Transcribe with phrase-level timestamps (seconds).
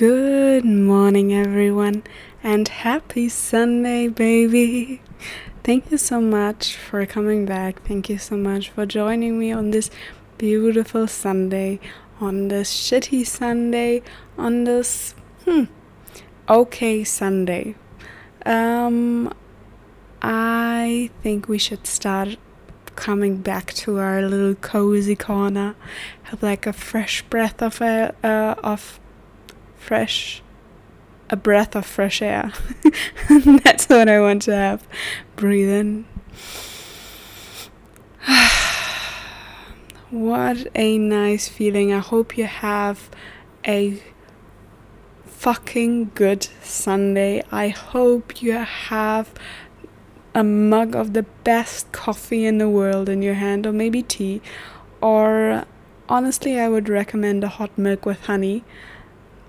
[0.00, 2.04] Good morning, everyone,
[2.42, 5.02] and happy Sunday, baby.
[5.62, 7.82] Thank you so much for coming back.
[7.82, 9.90] Thank you so much for joining me on this
[10.38, 11.80] beautiful Sunday,
[12.18, 14.00] on this shitty Sunday,
[14.38, 15.14] on this
[15.44, 15.64] hmm,
[16.48, 17.74] okay Sunday.
[18.46, 19.30] Um,
[20.22, 22.38] I think we should start
[22.96, 25.74] coming back to our little cozy corner,
[26.22, 28.99] have like a fresh breath of air, uh, of
[29.80, 30.42] fresh
[31.30, 32.52] a breath of fresh air.
[33.64, 34.86] That's what I want to have.
[35.36, 36.04] Breathe in.
[40.10, 41.92] what a nice feeling.
[41.92, 43.08] I hope you have
[43.64, 44.02] a
[45.24, 47.42] fucking good Sunday.
[47.52, 49.32] I hope you have
[50.34, 54.42] a mug of the best coffee in the world in your hand, or maybe tea.
[55.00, 55.64] Or
[56.08, 58.64] honestly, I would recommend a hot milk with honey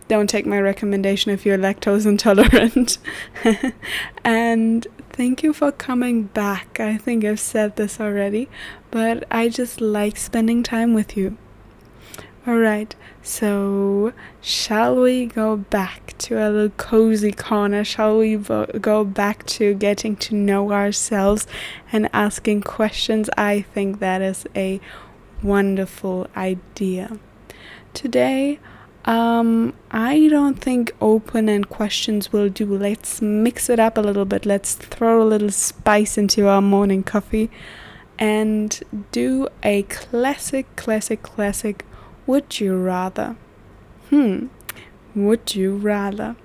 [0.07, 2.97] don't take my recommendation if you're lactose intolerant.
[4.23, 6.79] and thank you for coming back.
[6.79, 8.49] I think I've said this already,
[8.89, 11.37] but I just like spending time with you.
[12.47, 17.83] Alright, so shall we go back to a little cozy corner?
[17.83, 21.45] Shall we vo- go back to getting to know ourselves
[21.91, 23.29] and asking questions?
[23.37, 24.81] I think that is a
[25.43, 27.19] wonderful idea.
[27.93, 28.59] Today,
[29.05, 32.77] um, I don't think open and questions will do.
[32.77, 34.45] Let's mix it up a little bit.
[34.45, 37.49] Let's throw a little spice into our morning coffee
[38.19, 38.79] and
[39.11, 41.85] do a classic, classic, classic
[42.27, 43.35] would you rather?
[44.09, 44.47] Hmm,
[45.15, 46.35] would you rather?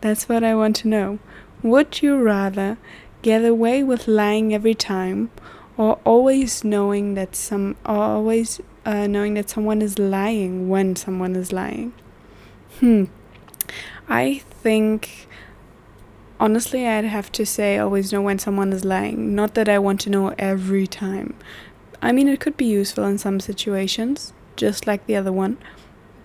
[0.00, 1.18] That's what I want to know.
[1.62, 2.78] Would you rather
[3.22, 5.30] get away with lying every time
[5.76, 11.52] or always knowing that some always uh, knowing that someone is lying when someone is
[11.52, 11.92] lying?
[12.80, 13.04] Hmm.
[14.08, 15.28] I think
[16.40, 19.34] honestly I'd have to say always know when someone is lying.
[19.34, 21.34] Not that I want to know every time.
[22.02, 25.58] I mean it could be useful in some situations, just like the other one.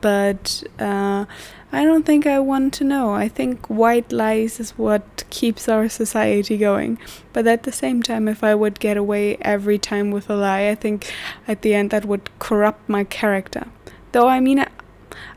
[0.01, 1.25] But uh,
[1.71, 3.11] I don't think I want to know.
[3.11, 6.97] I think white lies is what keeps our society going.
[7.33, 10.69] But at the same time, if I would get away every time with a lie,
[10.69, 11.13] I think
[11.47, 13.67] at the end that would corrupt my character.
[14.13, 14.65] Though I mean,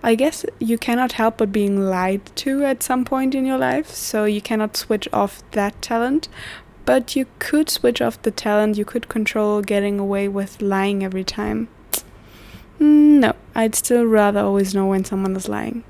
[0.03, 3.91] I guess you cannot help but being lied to at some point in your life,
[3.91, 6.29] so you cannot switch off that talent.
[6.85, 11.25] But you could switch off the talent, you could control getting away with lying every
[11.25, 11.69] time.
[12.81, 15.85] Mm, no, I'd still rather always know when someone is lying.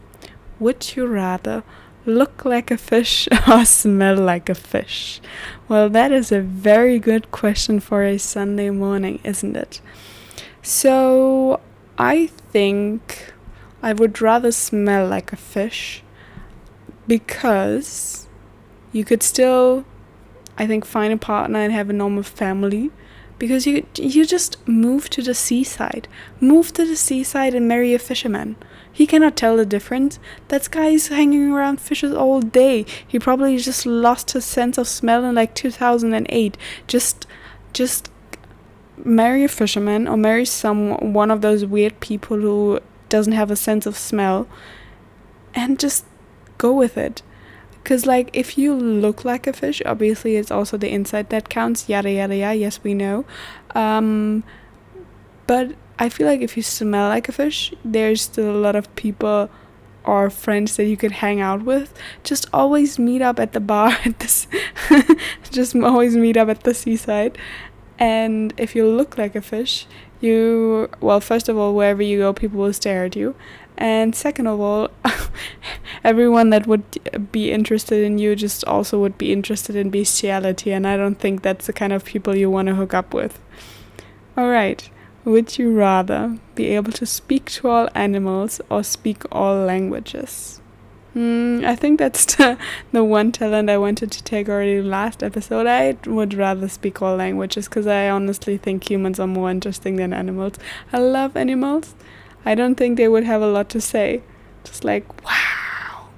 [0.61, 1.65] Would you rather
[2.05, 5.21] look like a fish or smell like a fish?
[5.69, 9.81] Well, that is a very good question for a Sunday morning, isn't it?
[10.61, 11.61] So,
[11.99, 13.32] I think
[13.83, 16.03] I would rather smell like a fish
[17.07, 18.29] because
[18.93, 19.85] you could still
[20.57, 22.91] I think find a partner and have a normal family
[23.39, 26.07] because you you just move to the seaside.
[26.41, 28.55] Move to the seaside and marry a fisherman.
[28.93, 30.21] He cannot tell the difference.
[30.49, 32.85] That guy is hanging around fishes all day.
[33.09, 36.57] He probably just lost his sense of smell in like 2008.
[36.87, 37.27] Just
[37.73, 38.13] just
[39.05, 42.79] marry a fisherman or marry some one of those weird people who
[43.13, 44.49] doesn't have a sense of smell
[45.55, 46.07] and just
[46.57, 47.23] go with it.
[47.83, 51.89] Because like if you look like a fish obviously it's also the inside that counts
[51.89, 53.25] yada yada yada yes we know.
[53.75, 54.45] Um,
[55.47, 58.85] but i feel like if you smell like a fish there's still a lot of
[58.97, 59.51] people
[60.05, 61.93] or friends that you could hang out with.
[62.25, 64.47] Just always meet up at the bar at this
[65.51, 67.37] just always meet up at the seaside.
[67.99, 69.87] And if you look like a fish
[70.23, 73.35] you well first of all wherever you go people will stare at you.
[73.77, 74.91] And second of all
[76.05, 76.85] everyone that would
[77.33, 81.43] be interested in you just also would be interested in bestiality and i don't think
[81.43, 83.41] that's the kind of people you want to hook up with.
[84.37, 84.89] All right.
[85.25, 90.62] Would you rather be able to speak to all animals or speak all languages
[91.15, 92.57] Mm, I think that's the,
[92.91, 95.67] the one talent I wanted to take already last episode.
[95.67, 100.13] I would rather speak all languages because I honestly think humans are more interesting than
[100.13, 100.55] animals.
[100.93, 101.95] I love animals.
[102.45, 104.23] I don't think they would have a lot to say.
[104.65, 106.09] Just like, wow,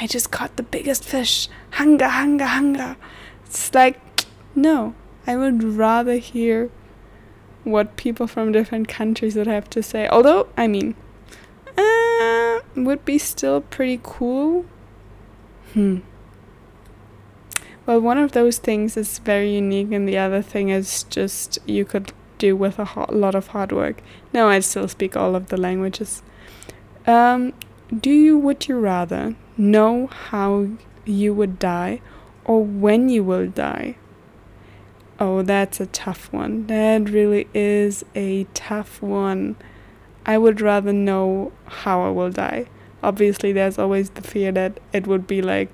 [0.00, 1.48] I just caught the biggest fish.
[1.72, 2.96] Hunger, hunger, hunger.
[3.46, 4.00] It's like,
[4.54, 4.94] no,
[5.26, 6.70] I would rather hear
[7.62, 10.06] what people from different countries would have to say.
[10.08, 10.94] Although, I mean,
[12.76, 14.64] would be still pretty cool.
[15.72, 15.98] Hmm.
[17.86, 21.84] Well, one of those things is very unique, and the other thing is just you
[21.84, 24.02] could do with a ho- lot of hard work.
[24.32, 26.22] No, I still speak all of the languages.
[27.06, 27.52] Um,
[27.94, 30.68] do you would you rather know how
[31.04, 32.00] you would die
[32.44, 33.96] or when you will die?
[35.20, 36.66] Oh, that's a tough one.
[36.66, 39.56] That really is a tough one.
[40.26, 42.66] I would rather know how I will die.
[43.02, 45.70] Obviously, there's always the fear that it would be like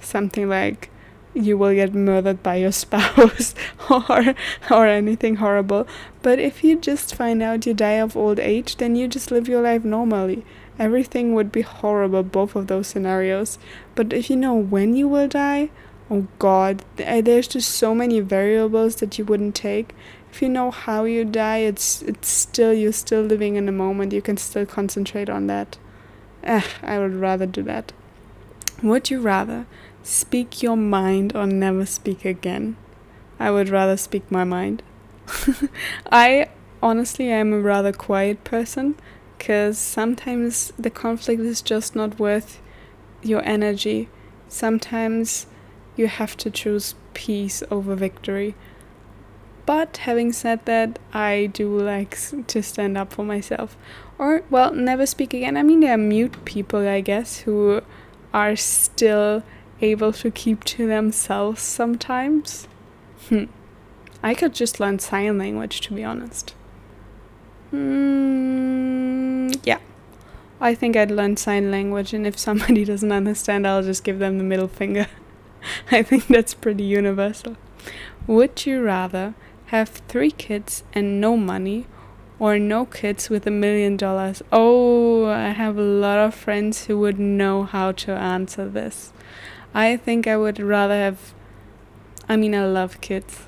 [0.00, 0.90] something like
[1.34, 3.54] you will get murdered by your spouse
[3.90, 4.34] or
[4.70, 5.86] or anything horrible.
[6.22, 9.48] But if you just find out you die of old age, then you just live
[9.48, 10.44] your life normally.
[10.78, 13.58] Everything would be horrible both of those scenarios.
[13.94, 15.70] But if you know when you will die,
[16.10, 19.94] oh god, eh, there's just so many variables that you wouldn't take.
[20.30, 24.12] If you know how you die, it's it's still you're still living in the moment.
[24.12, 25.78] You can still concentrate on that.
[26.44, 27.92] Eh, I would rather do that.
[28.82, 29.66] Would you rather
[30.08, 32.78] Speak your mind or never speak again.
[33.38, 34.82] I would rather speak my mind.
[36.10, 36.48] I
[36.82, 38.96] honestly am a rather quiet person
[39.36, 42.58] because sometimes the conflict is just not worth
[43.22, 44.08] your energy.
[44.48, 45.46] Sometimes
[45.94, 48.54] you have to choose peace over victory.
[49.68, 52.16] But having said that, I do like
[52.46, 53.76] to stand up for myself.
[54.18, 55.58] Or, well, never speak again.
[55.58, 57.82] I mean, there are mute people, I guess, who
[58.32, 59.42] are still
[59.82, 62.66] able to keep to themselves sometimes.
[63.28, 63.44] Hmm.
[64.22, 66.54] I could just learn sign language, to be honest.
[67.70, 69.80] Mm, yeah.
[70.62, 74.38] I think I'd learn sign language, and if somebody doesn't understand, I'll just give them
[74.38, 75.08] the middle finger.
[75.90, 77.58] I think that's pretty universal.
[78.26, 79.34] Would you rather
[79.68, 81.86] have three kids and no money,
[82.38, 84.42] or no kids with a million dollars?
[84.50, 89.12] Oh, I have a lot of friends who would know how to answer this.
[89.74, 91.34] I think I would rather have.
[92.28, 93.42] I mean, I love kids.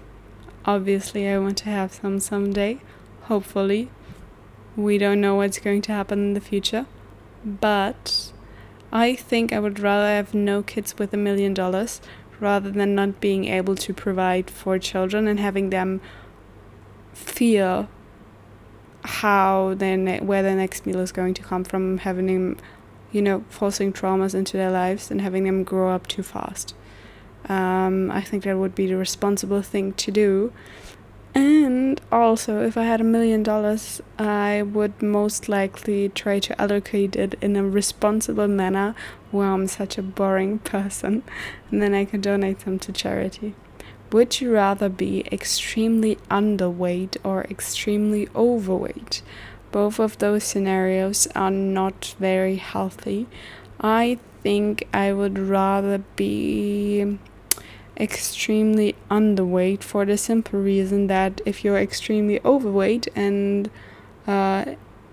[0.64, 2.80] Obviously, I want to have some someday.
[3.22, 3.90] Hopefully.
[4.76, 6.86] We don't know what's going to happen in the future.
[7.44, 8.32] But
[8.92, 12.00] I think I would rather have no kids with a million dollars
[12.40, 16.00] rather than not being able to provide for children and having them
[17.12, 17.88] feel
[19.02, 22.56] how then where the next meal is going to come from having them
[23.12, 26.74] you know, forcing traumas into their lives and having them grow up too fast.
[27.48, 30.52] Um, I think that would be the responsible thing to do.
[31.34, 37.14] And also, if I had a million dollars, I would most likely try to allocate
[37.16, 38.94] it in a responsible manner
[39.30, 41.22] where I'm such a boring person,
[41.70, 43.54] and then I can donate them to charity.
[44.10, 49.22] Would you rather be extremely underweight or extremely overweight?
[49.72, 53.26] both of those scenarios are not very healthy.
[53.80, 57.18] I think I would rather be
[58.00, 63.70] extremely underweight for the simple reason that if you're extremely overweight and
[64.26, 64.64] uh,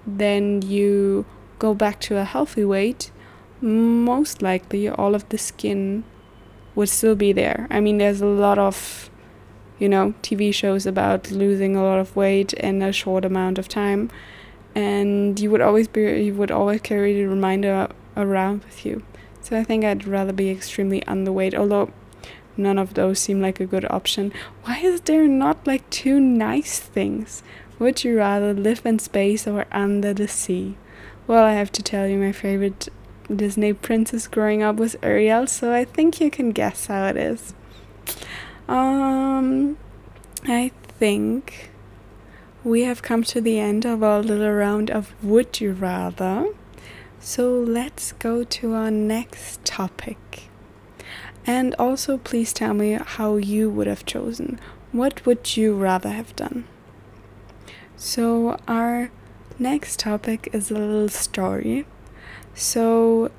[0.06, 1.26] then you
[1.60, 3.12] go back to a healthy weight,
[3.62, 6.04] most likely all of the skin
[6.76, 7.68] would still be there.
[7.70, 9.10] I mean, there's a lot of,
[9.80, 13.68] you know, TV shows about losing a lot of weight in a short amount of
[13.68, 14.10] time
[14.78, 19.02] and you would always be you would always carry the reminder around with you.
[19.42, 21.92] So I think I'd rather be extremely underweight, although
[22.58, 24.34] none of those seem like a good option.
[24.64, 27.44] Why is there not like two nice things?
[27.80, 30.78] Would you rather live in space or under the sea?
[31.28, 32.90] Well, I have to tell you, my favorite
[33.34, 37.54] Disney princess growing up was Ariel, so I think you can guess how it is.
[38.68, 39.78] Um,
[40.46, 41.72] I think
[42.64, 46.48] we have come to the end of our little round of Would You Rather.
[47.20, 50.50] So let's go to our next topic.
[51.48, 54.60] And also, please tell me how you would have chosen.
[54.92, 56.66] What would you rather have done?
[57.96, 59.10] So, our
[59.58, 61.88] next topic is a little story.
[62.54, 63.32] So,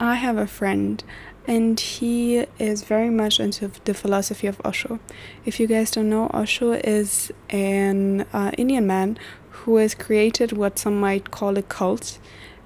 [0.00, 1.02] I have a friend
[1.46, 5.00] and he is very much into the philosophy of Osho.
[5.46, 9.18] If you guys don't know, Osho is an uh, Indian man
[9.50, 12.18] who has created what some might call a cult,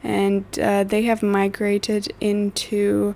[0.03, 3.15] and uh, they have migrated into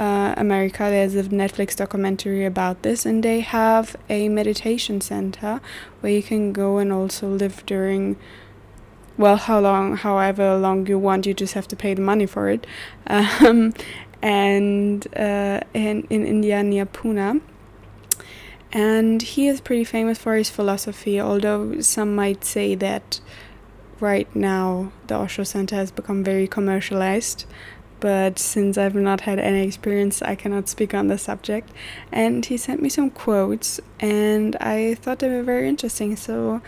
[0.00, 0.78] uh, America.
[0.78, 5.60] There's a Netflix documentary about this, and they have a meditation center
[6.00, 8.16] where you can go and also live during
[9.18, 12.48] well how long however long you want you just have to pay the money for
[12.48, 12.66] it
[13.08, 13.74] um,
[14.22, 17.42] and uh, in, in India near Pune.
[18.72, 23.20] And he is pretty famous for his philosophy, although some might say that
[23.98, 27.44] right now the Osho Center has become very commercialized.
[28.00, 31.70] But since I've not had any experience, I cannot speak on the subject.
[32.10, 36.62] And he sent me some quotes, and I thought they were very interesting, so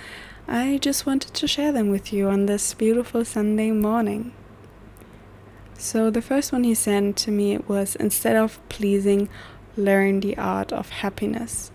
[0.46, 4.32] I just wanted to share them with you on this beautiful Sunday morning.
[5.78, 9.28] So the first one he sent to me was instead of pleasing,
[9.76, 11.72] learn the art of happiness.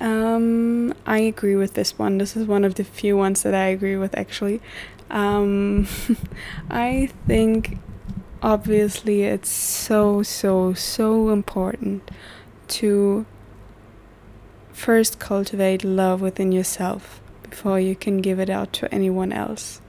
[0.00, 2.18] Um, I agree with this one.
[2.18, 4.60] This is one of the few ones that I agree with actually.
[5.10, 5.86] Um,
[6.70, 7.78] I think
[8.42, 12.10] obviously it's so, so, so important
[12.68, 13.26] to
[14.72, 19.80] first cultivate love within yourself before you can give it out to anyone else.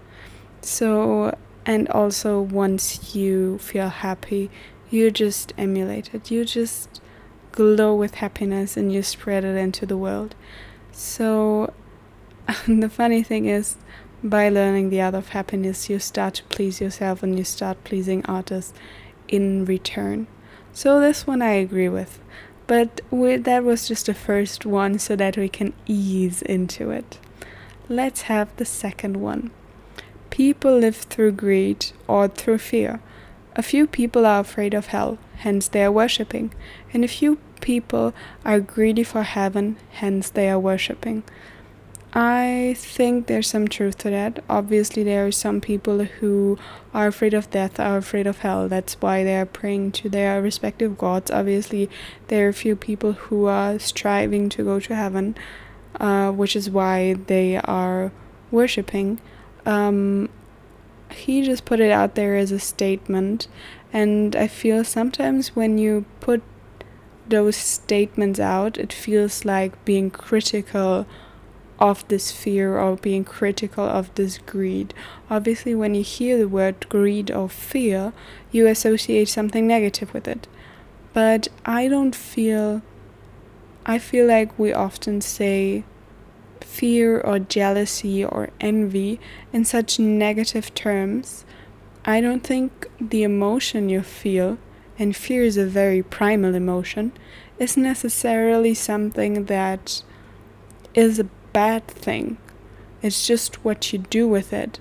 [0.61, 4.49] So, and also once you feel happy,
[4.89, 6.31] you just emulate it.
[6.31, 7.01] You just
[7.51, 10.35] glow with happiness and you spread it into the world.
[10.91, 11.73] So,
[12.67, 13.75] the funny thing is,
[14.23, 18.23] by learning the art of happiness, you start to please yourself and you start pleasing
[18.27, 18.73] others
[19.27, 20.27] in return.
[20.73, 22.19] So, this one I agree with.
[22.67, 27.17] But that was just the first one so that we can ease into it.
[27.87, 29.49] Let's have the second one.
[30.29, 33.01] People live through greed or through fear.
[33.55, 36.53] A few people are afraid of hell, hence they are worshipping,
[36.93, 38.13] and a few people
[38.45, 41.23] are greedy for heaven, hence they are worshipping.
[42.11, 44.43] I think there's some truth to that.
[44.49, 46.57] Obviously, there are some people who
[46.91, 48.67] are afraid of death, are afraid of hell.
[48.67, 51.29] That's why they are praying to their respective gods.
[51.29, 51.87] Obviously,
[52.27, 55.35] there are a few people who are striving to go to heaven,
[55.99, 58.11] uh, which is why they are
[58.49, 59.21] worshipping.
[59.67, 60.29] Um,
[61.11, 63.47] he just put it out there as a statement,
[63.93, 66.41] and I feel sometimes when you put
[67.27, 71.05] those statements out, it feels like being critical
[71.79, 74.93] of this fear or being critical of this greed.
[75.29, 78.13] Obviously, when you hear the word greed or fear,
[78.51, 80.47] you associate something negative with it.
[81.13, 82.81] But I don't feel,
[83.85, 85.83] I feel like we often say
[86.61, 89.19] fear or jealousy or envy
[89.53, 91.45] in such negative terms.
[92.05, 94.57] I don't think the emotion you feel,
[94.97, 97.13] and fear is a very primal emotion,
[97.57, 100.03] is necessarily something that
[100.93, 102.37] is a bad thing.
[103.01, 104.79] It's just what you do with it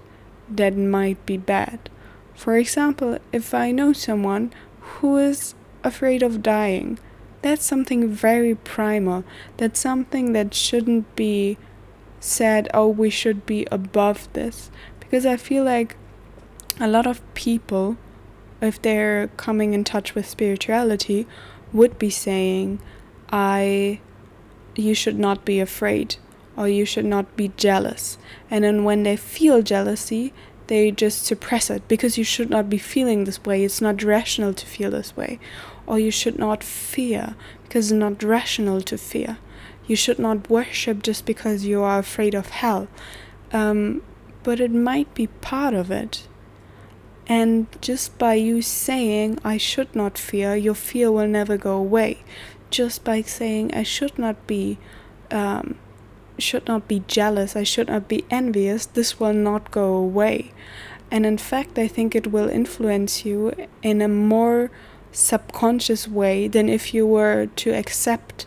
[0.49, 1.91] that might be bad.
[2.35, 6.99] For example, if I know someone who is afraid of dying,
[7.43, 9.25] that's something very primal.
[9.57, 11.59] That's something that shouldn't be
[12.21, 14.71] said, oh, we should be above this.
[14.99, 15.97] Because I feel like
[16.81, 17.97] a lot of people,
[18.61, 21.27] if they're coming in touch with spirituality,
[21.73, 22.81] would be saying,
[23.31, 24.01] I,
[24.75, 26.17] you should not be afraid
[26.59, 28.19] or you should not be jealous.
[28.50, 30.33] And then when they feel jealousy,
[30.67, 33.62] they just suppress it because you should not be feeling this way.
[33.62, 35.38] It's not rational to feel this way.
[35.87, 39.38] Or you should not fear because it's not rational to fear.
[39.87, 42.88] You should not worship just because you are afraid of hell.
[43.53, 44.03] Um,
[44.43, 46.27] but it might be part of it.
[47.29, 52.25] And just by you saying, I should not fear, your fear will never go away.
[52.69, 54.79] Just by saying, I should not be
[55.31, 55.77] um,
[56.38, 60.52] should not be jealous, I should not be envious, this will not go away.
[61.11, 63.52] And in fact, I think it will influence you
[63.83, 64.71] in a more
[65.12, 68.47] subconscious way than if you were to accept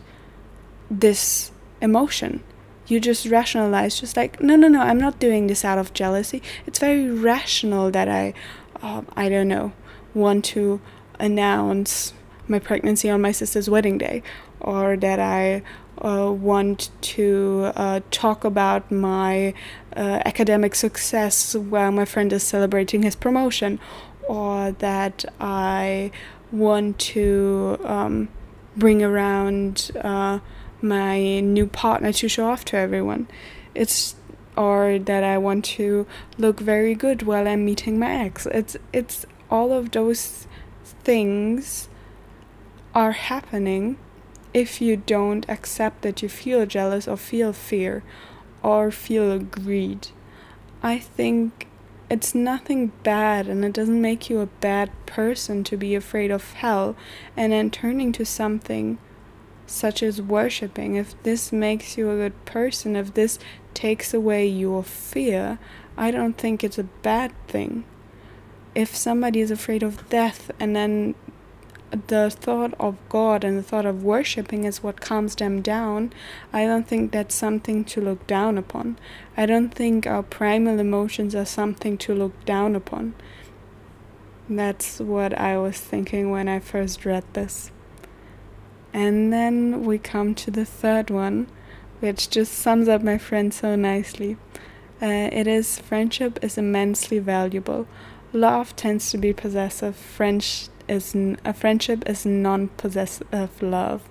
[0.90, 2.42] this emotion.
[2.86, 6.42] You just rationalize, just like, no, no, no, I'm not doing this out of jealousy.
[6.66, 8.34] It's very rational that I,
[8.80, 9.72] uh, I don't know,
[10.14, 10.80] want to
[11.18, 12.12] announce
[12.52, 14.22] my pregnancy on my sister's wedding day,
[14.60, 15.62] or that I
[15.98, 19.54] uh, want to uh, talk about my
[19.96, 23.80] uh, academic success while my friend is celebrating his promotion,
[24.28, 26.12] or that I
[26.52, 28.28] want to um,
[28.76, 30.38] bring around uh,
[30.80, 33.26] my new partner to show off to everyone.
[33.74, 34.14] It's
[34.56, 36.06] or that I want to
[36.36, 38.46] look very good while I'm meeting my ex.
[38.46, 40.46] It's it's all of those
[41.04, 41.88] things
[42.94, 43.96] are happening
[44.52, 48.02] if you don't accept that you feel jealous or feel fear
[48.62, 50.08] or feel greed.
[50.82, 51.68] I think
[52.10, 56.52] it's nothing bad and it doesn't make you a bad person to be afraid of
[56.52, 56.94] hell
[57.36, 58.98] and then turning to something
[59.66, 60.96] such as worshipping.
[60.96, 63.38] If this makes you a good person, if this
[63.72, 65.58] takes away your fear,
[65.96, 67.84] I don't think it's a bad thing.
[68.74, 71.14] If somebody is afraid of death and then
[72.08, 76.12] the thought of God and the thought of worshiping is what calms them down,
[76.52, 78.98] I don't think that's something to look down upon.
[79.36, 83.14] I don't think our primal emotions are something to look down upon.
[84.48, 87.70] That's what I was thinking when I first read this.
[88.92, 91.46] And then we come to the third one,
[92.00, 94.36] which just sums up my friend so nicely.
[95.00, 97.86] Uh, it is friendship is immensely valuable.
[98.32, 99.94] love tends to be possessive.
[99.96, 104.02] French is n- a friendship is non-possessive love.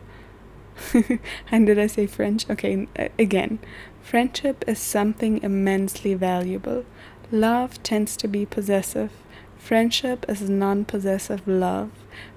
[1.51, 2.49] and did I say French?
[2.49, 3.59] Okay, uh, again.
[4.01, 6.85] Friendship is something immensely valuable.
[7.31, 9.11] Love tends to be possessive.
[9.57, 11.91] Friendship is non possessive love.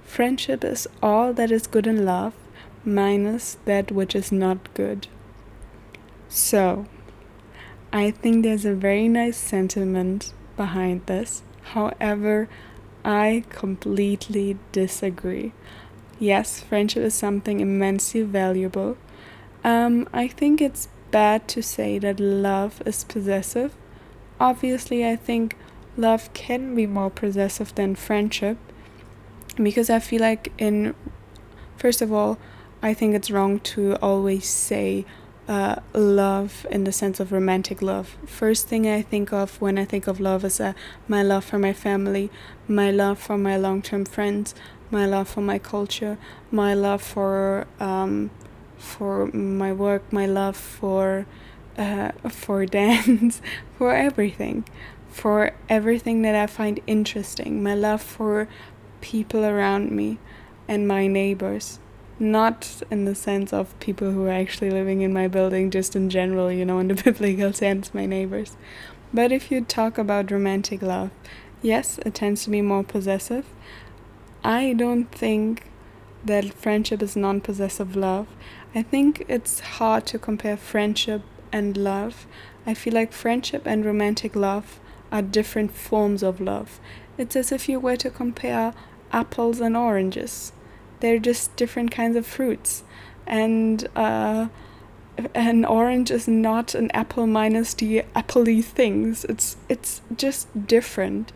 [0.04, 2.34] Friendship is all that is good in love,
[2.84, 5.08] minus that which is not good.
[6.28, 6.86] So,
[7.92, 11.42] I think there's a very nice sentiment behind this.
[11.62, 12.48] However,
[13.04, 15.52] I completely disagree.
[16.18, 18.96] Yes, friendship is something immensely valuable.
[19.62, 23.74] Um, I think it's bad to say that love is possessive.
[24.40, 25.56] Obviously, I think
[25.96, 28.56] love can be more possessive than friendship
[29.56, 30.94] because I feel like, in
[31.76, 32.38] first of all,
[32.82, 35.04] I think it's wrong to always say
[35.48, 38.16] uh, love in the sense of romantic love.
[38.26, 40.72] First thing I think of when I think of love is uh,
[41.06, 42.30] my love for my family,
[42.66, 44.54] my love for my long term friends,
[44.90, 46.18] my love for my culture,
[46.50, 48.30] my love for um,
[48.78, 51.26] for my work, my love for
[51.76, 53.42] uh, for dance,
[53.76, 54.64] for everything,
[55.10, 58.48] for everything that I find interesting, my love for
[59.00, 60.18] people around me
[60.66, 61.78] and my neighbors
[62.18, 66.10] not in the sense of people who are actually living in my building, just in
[66.10, 68.56] general, you know, in the biblical sense, my neighbors.
[69.12, 71.10] But if you talk about romantic love,
[71.62, 73.46] yes, it tends to be more possessive.
[74.42, 75.70] I don't think
[76.24, 78.26] that friendship is non possessive love.
[78.74, 82.26] I think it's hard to compare friendship and love.
[82.66, 84.80] I feel like friendship and romantic love
[85.12, 86.80] are different forms of love.
[87.16, 88.74] It's as if you were to compare
[89.12, 90.52] apples and oranges
[91.04, 92.82] they're just different kinds of fruits.
[93.26, 94.48] And uh,
[95.34, 99.26] an orange is not an apple minus the appley things.
[99.26, 101.30] It's it's just different.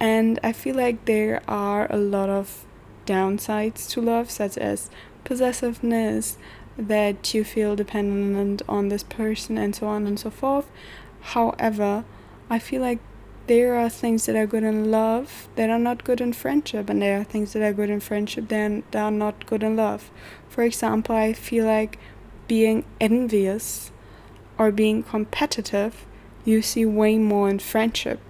[0.00, 2.64] And i feel like there are a lot of
[3.04, 4.88] downsides to love such as
[5.24, 6.38] possessiveness
[6.78, 10.70] that you feel dependent on this person and so on and so forth.
[11.20, 12.04] However
[12.48, 13.00] i feel like
[13.46, 17.02] there are things that are good in love that are not good in friendship, and
[17.02, 20.10] there are things that are good in friendship that are not good in love.
[20.48, 21.98] For example, I feel like
[22.46, 23.90] being envious
[24.58, 26.06] or being competitive,
[26.44, 28.20] you see way more in friendship.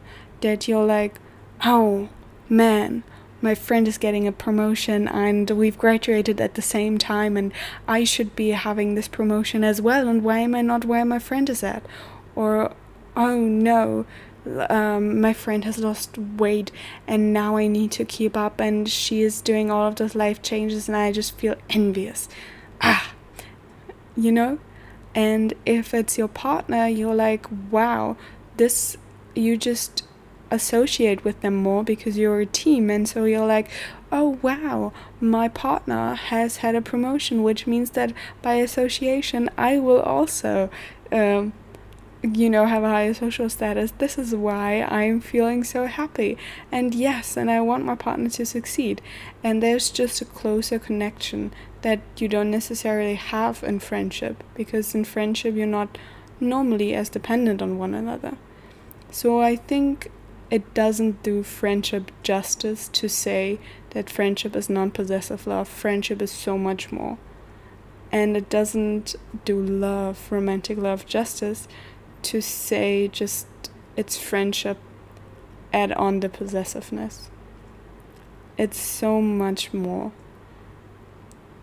[0.41, 1.17] That you're like,
[1.65, 2.09] oh
[2.49, 3.05] man,
[3.41, 7.53] my friend is getting a promotion and we've graduated at the same time and
[7.89, 11.19] I should be having this promotion as well and why am I not where my
[11.19, 11.85] friend is at?
[12.37, 12.73] Or
[13.17, 14.07] oh no,
[14.69, 16.71] um, my friend has lost weight
[17.07, 20.43] and now I need to keep up and she is doing all of those life
[20.43, 22.29] changes and I just feel envious.
[22.81, 23.15] Ah,
[24.17, 24.59] you know?
[25.15, 28.17] And if it's your partner, you're like, wow,
[28.57, 28.97] this,
[29.35, 30.05] you just
[30.51, 32.91] associate with them more because you're a team.
[32.91, 33.71] And so you're like,
[34.11, 40.01] oh, wow, my partner has had a promotion, which means that by association, I will
[40.01, 40.71] also.
[41.11, 41.53] Um,
[42.23, 43.93] you know, have a higher social status.
[43.99, 46.39] This is why I'm feeling so happy.
[46.71, 49.03] And yes, and I want my partner to succeed.
[49.43, 55.05] And there's just a closer connection that you don't necessarily have in friendship because in
[55.05, 55.99] friendship you're not
[56.39, 58.37] normally as dependent on one another.
[59.11, 60.11] So I think
[60.49, 63.59] it doesn't do friendship justice to say
[63.91, 65.67] that friendship is non possessive love.
[65.67, 67.19] Friendship is so much more.
[68.13, 71.67] And it doesn't do love, romantic love, justice
[72.23, 73.47] to say just
[73.97, 74.79] it's friendship
[75.73, 77.31] add on the possessiveness.
[78.59, 80.13] It's so much more.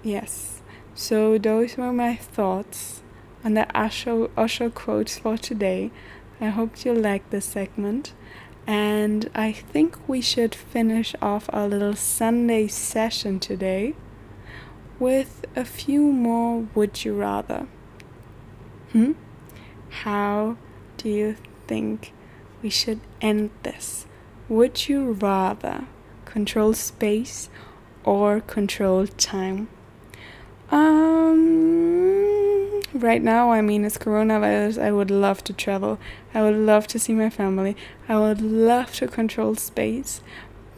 [0.04, 0.62] Yes.
[0.96, 3.02] So those were my thoughts
[3.44, 5.92] on the Osho, Osho quotes for today.
[6.42, 8.14] I hope you liked this segment.
[8.68, 13.96] And I think we should finish off our little Sunday session today
[15.00, 17.68] with a few more would you rather.
[18.92, 19.14] Hmm?
[19.90, 20.58] How
[20.98, 21.36] do you
[21.68, 22.14] think
[22.62, 24.06] we should end this?
[24.48, 25.86] Would you rather
[26.26, 27.50] control space
[28.04, 29.70] or control time?
[30.72, 31.50] Um,
[32.94, 34.82] right now, I mean, it's coronavirus.
[34.82, 36.00] I would love to travel.
[36.34, 37.76] I would love to see my family.
[38.08, 40.22] I would love to control space.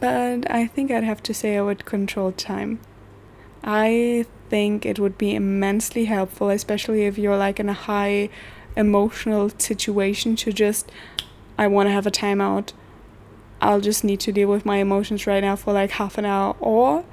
[0.00, 2.80] But I think I'd have to say I would control time.
[3.62, 8.28] I think it would be immensely helpful, especially if you're like in a high
[8.76, 10.90] emotional situation to just
[11.58, 12.72] I want to have a timeout.
[13.60, 16.56] I'll just need to deal with my emotions right now for like half an hour
[16.58, 17.04] or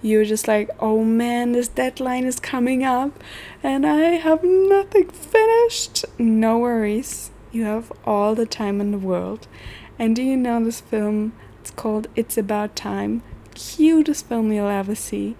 [0.00, 3.22] you're just like, oh man, this deadline is coming up
[3.62, 6.04] and I have nothing finished.
[6.18, 7.30] No worries.
[7.50, 9.48] You have all the time in the world.
[9.98, 11.32] And do you know this film?
[11.60, 13.22] It's called It's About Time.
[13.54, 15.36] Cutest film you'll ever see.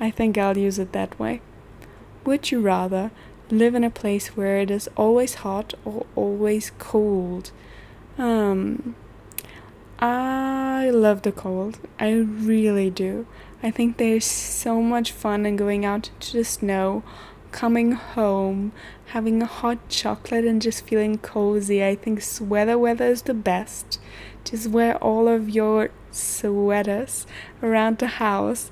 [0.00, 1.42] I think I'll use it that way.
[2.24, 3.10] Would you rather
[3.50, 7.50] live in a place where it is always hot or always cold?
[8.16, 8.94] Um,
[9.98, 11.78] I love the cold.
[11.98, 13.26] I really do.
[13.62, 17.02] I think there's so much fun in going out into the snow,
[17.50, 18.72] coming home,
[19.06, 21.84] having a hot chocolate, and just feeling cozy.
[21.84, 24.00] I think sweater weather is the best.
[24.44, 27.26] Just wear all of your sweaters
[27.62, 28.70] around the house,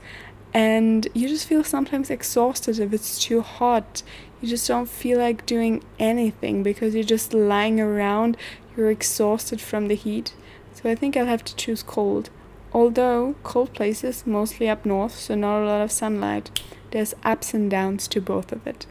[0.55, 4.03] and you just feel sometimes exhausted if it's too hot.
[4.40, 8.37] You just don't feel like doing anything because you're just lying around,
[8.77, 10.35] you're exhausted from the heat.
[10.75, 12.31] So I think I'll have to choose cold.
[12.72, 17.70] Although cold places, mostly up north, so not a lot of sunlight, there's ups and
[17.70, 18.87] downs to both of it.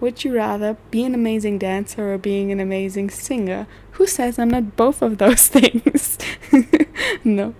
[0.00, 3.66] Would you rather be an amazing dancer or being an amazing singer?
[3.92, 6.18] Who says I'm not both of those things?
[7.24, 7.54] no.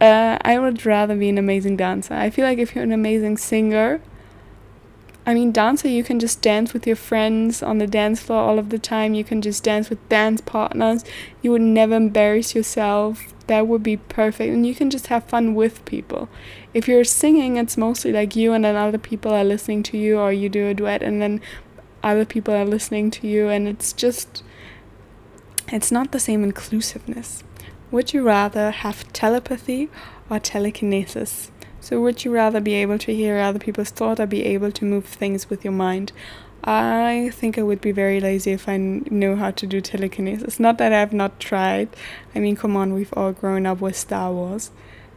[0.00, 2.14] Uh, I would rather be an amazing dancer.
[2.14, 4.00] I feel like if you're an amazing singer,
[5.30, 8.58] I mean, dancer, you can just dance with your friends on the dance floor all
[8.58, 9.14] of the time.
[9.14, 11.04] You can just dance with dance partners.
[11.40, 13.32] You would never embarrass yourself.
[13.46, 14.52] That would be perfect.
[14.52, 16.28] And you can just have fun with people.
[16.74, 20.18] If you're singing, it's mostly like you and then other people are listening to you,
[20.18, 21.40] or you do a duet and then
[22.02, 23.48] other people are listening to you.
[23.48, 24.42] And it's just,
[25.68, 27.44] it's not the same inclusiveness.
[27.92, 29.90] Would you rather have telepathy
[30.28, 31.52] or telekinesis?
[31.90, 34.84] So, would you rather be able to hear other people's thoughts or be able to
[34.84, 36.12] move things with your mind?
[36.62, 40.60] I think I would be very lazy if I knew how to do telekinesis.
[40.60, 41.88] Not that I've not tried.
[42.32, 44.70] I mean, come on, we've all grown up with Star Wars.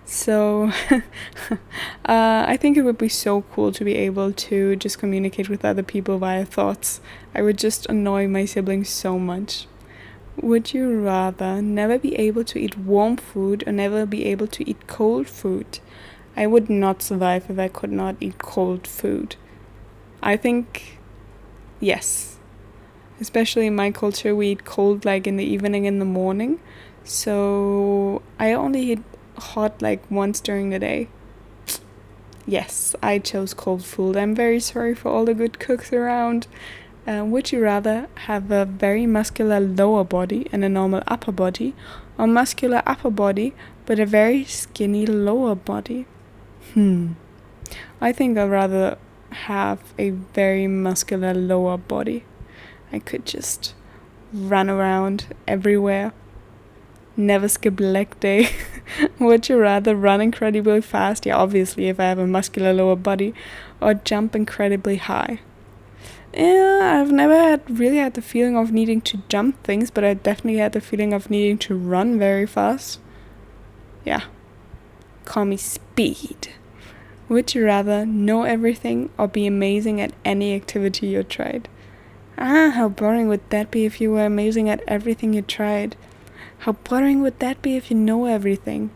[0.05, 1.59] So, uh,
[2.05, 5.83] I think it would be so cool to be able to just communicate with other
[5.83, 7.01] people via thoughts.
[7.35, 9.67] I would just annoy my siblings so much.
[10.41, 14.67] Would you rather never be able to eat warm food or never be able to
[14.67, 15.77] eat cold food?
[16.35, 19.35] I would not survive if I could not eat cold food.
[20.21, 20.99] I think,
[21.79, 22.37] yes.
[23.19, 26.59] Especially in my culture, we eat cold like in the evening in the morning.
[27.03, 29.03] So I only eat
[29.37, 31.09] hot like once during the day.
[32.45, 34.17] Yes, I chose cold food.
[34.17, 36.47] I'm very sorry for all the good cooks around.
[37.05, 41.75] Uh, would you rather have a very muscular lower body and a normal upper body,
[42.17, 43.53] or muscular upper body
[43.85, 46.05] but a very skinny lower body?
[46.73, 47.13] Hmm.
[48.01, 48.97] I think I'd rather
[49.31, 52.25] have a very muscular lower body.
[52.91, 53.73] I could just
[54.33, 56.13] run around everywhere.
[57.15, 58.49] Never skip leg day.
[59.19, 61.25] Would you rather run incredibly fast?
[61.25, 63.33] Yeah, obviously, if I have a muscular lower body,
[63.79, 65.39] or jump incredibly high.
[66.33, 70.15] Yeah, I've never had really had the feeling of needing to jump things, but I
[70.15, 72.99] definitely had the feeling of needing to run very fast.
[74.03, 74.23] Yeah.
[75.25, 76.49] Call me speed.
[77.29, 81.69] Would you rather know everything or be amazing at any activity you tried?
[82.37, 85.95] Ah, how boring would that be if you were amazing at everything you tried?
[86.59, 88.91] How boring would that be if you know everything?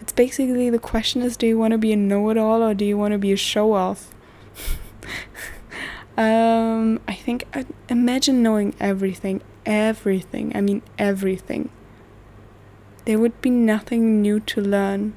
[0.00, 2.72] It's basically the question is do you want to be a know it all or
[2.72, 4.14] do you want to be a show off?
[6.16, 11.68] um, I think, uh, imagine knowing everything, everything, I mean everything.
[13.04, 15.14] There would be nothing new to learn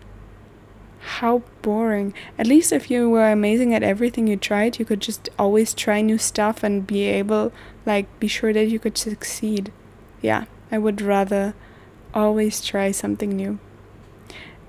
[1.21, 2.13] how boring.
[2.37, 6.01] At least if you were amazing at everything you tried, you could just always try
[6.01, 7.53] new stuff and be able,
[7.85, 9.71] like, be sure that you could succeed.
[10.21, 11.53] Yeah, I would rather
[12.11, 13.59] always try something new.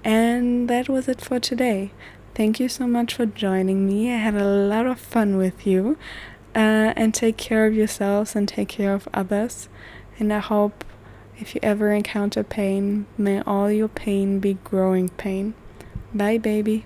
[0.04, 1.92] And that was it for today.
[2.34, 4.12] Thank you so much for joining me.
[4.12, 5.96] I had a lot of fun with you.
[6.54, 9.70] Uh, and take care of yourselves and take care of others.
[10.18, 10.84] And I hope
[11.38, 15.54] if you ever encounter pain, may all your pain be growing pain.
[16.14, 16.84] Bye, baby.